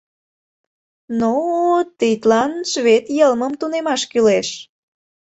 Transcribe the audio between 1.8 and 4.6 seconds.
тидлан швед йылмым тунемаш кӱлеш.